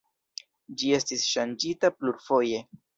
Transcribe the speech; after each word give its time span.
Ĝi 0.79 0.89
estis 1.01 1.27
ŝanĝita 1.35 1.95
plurfoje. 2.01 2.69